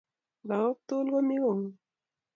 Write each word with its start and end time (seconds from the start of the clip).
Lagok 0.47 0.79
tugul 0.87 1.07
komi 1.13 1.35
kongul. 1.43 1.73